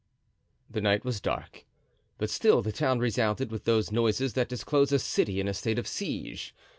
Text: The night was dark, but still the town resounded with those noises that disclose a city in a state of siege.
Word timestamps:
The 0.67 0.81
night 0.81 1.05
was 1.05 1.21
dark, 1.21 1.63
but 2.17 2.31
still 2.31 2.63
the 2.63 2.71
town 2.71 2.97
resounded 2.97 3.51
with 3.51 3.65
those 3.65 3.91
noises 3.91 4.33
that 4.33 4.49
disclose 4.49 4.91
a 4.91 4.97
city 4.97 5.39
in 5.39 5.47
a 5.47 5.53
state 5.53 5.77
of 5.77 5.85
siege. 5.85 6.55